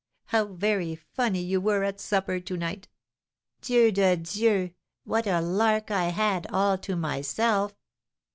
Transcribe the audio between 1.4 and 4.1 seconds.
you were at supper to night! Dieu